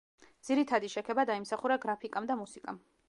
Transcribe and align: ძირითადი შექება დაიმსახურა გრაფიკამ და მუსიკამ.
ძირითადი 0.47 0.89
შექება 0.93 1.25
დაიმსახურა 1.31 1.77
გრაფიკამ 1.85 2.31
და 2.33 2.39
მუსიკამ. 2.41 2.83